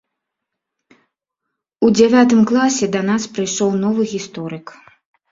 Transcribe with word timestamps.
У 1.87 1.89
дзявятым 1.97 2.41
класе 2.51 2.85
да 2.95 3.01
нас 3.09 3.27
прыйшоў 3.35 3.69
новы 3.83 4.01
гісторык. 4.15 4.65